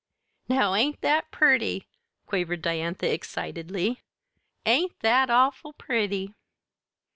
"Now 0.49 0.73
ain't 0.73 0.99
that 1.01 1.29
pretty," 1.29 1.85
quavered 2.25 2.63
Diantha 2.63 3.05
excitedly. 3.13 4.01
"Ain't 4.65 4.99
that 5.01 5.29
awful 5.29 5.73
pretty!" 5.73 6.33